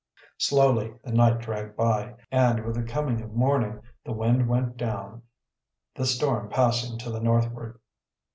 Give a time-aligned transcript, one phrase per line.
[0.39, 5.21] Slowly the night dragged by, and, with the coming of morning, the wind went down,
[5.93, 7.77] the storm passing to the northward.